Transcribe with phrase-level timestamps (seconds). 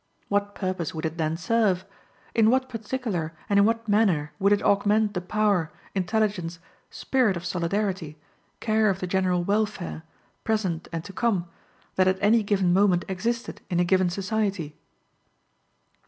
[0.29, 1.85] What purpose would it then serve?
[2.33, 6.57] In what particular and in what manner would it augment the power, intelligence,
[6.89, 8.17] spirit of solidarity,
[8.59, 10.01] care of the general welfare,
[10.43, 11.47] present and to come,
[11.97, 14.75] that at any given moment existed in a given society?